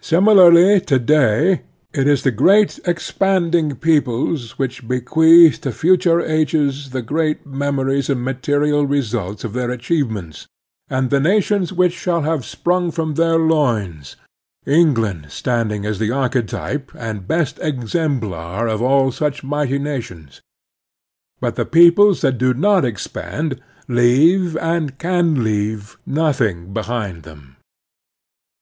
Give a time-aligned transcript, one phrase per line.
[0.00, 5.72] Similarly to day it is the great expanding peoples which bequeath Expansion and Peace 37
[5.72, 10.46] to future ages the great memories and material results of their achievements,
[10.88, 14.16] and the nations which shall have sprung from their loins,
[14.64, 20.40] England standing as the archetype and best exemplar of all such mighty nations.
[21.38, 27.56] But the peoples that do not expand leave, and can leave, nothing behind them.